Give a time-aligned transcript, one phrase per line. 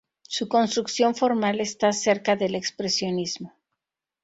[0.23, 3.53] Su construcción formal está cerca del expresionismo.